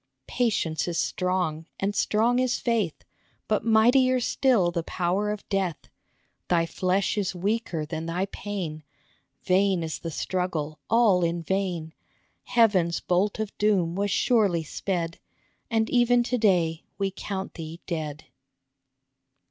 Patience 0.25 0.87
is 0.87 0.99
strong, 0.99 1.67
and 1.79 1.93
strong 1.95 2.39
is 2.39 2.57
faith, 2.57 3.03
But 3.47 3.63
mightier 3.63 4.19
still 4.19 4.71
the 4.71 4.81
power 4.81 5.29
of 5.29 5.47
death; 5.47 5.77
Thy 6.47 6.65
flesh 6.65 7.19
is 7.19 7.35
weaker 7.35 7.85
than 7.85 8.07
thy 8.07 8.25
pain, 8.25 8.83
Vain 9.43 9.83
is 9.83 9.99
the 9.99 10.09
struggle, 10.09 10.79
all 10.89 11.23
in 11.23 11.43
vain. 11.43 11.93
Heaven's 12.45 12.99
bolt 12.99 13.37
of 13.37 13.55
doom 13.59 13.93
was 13.93 14.09
surely 14.09 14.63
sped, 14.63 15.19
And 15.69 15.87
even 15.91 16.23
to 16.23 16.37
day 16.39 16.83
we 16.97 17.11
count 17.15 17.53
thee 17.53 17.79
dead. 17.85 18.23